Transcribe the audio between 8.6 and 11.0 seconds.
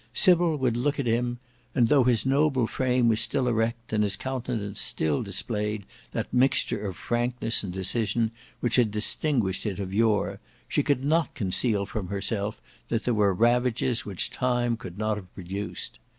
which had distinguished it of yore, she